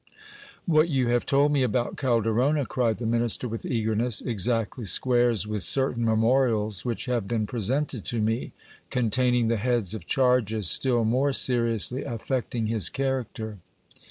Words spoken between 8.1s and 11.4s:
me, con taining the heads of charges still more